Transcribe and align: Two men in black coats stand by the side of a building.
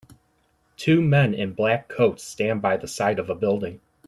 Two 0.77 0.99
men 0.99 1.35
in 1.35 1.53
black 1.53 1.87
coats 1.87 2.23
stand 2.23 2.59
by 2.59 2.75
the 2.75 2.87
side 2.87 3.19
of 3.19 3.29
a 3.29 3.35
building. 3.35 3.81